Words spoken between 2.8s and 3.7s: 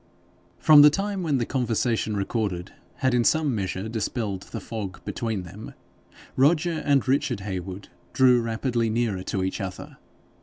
had in some